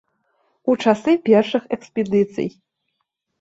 У 0.71 0.75
часы 0.85 1.13
першых 1.29 1.63
экспедыцый. 1.77 2.49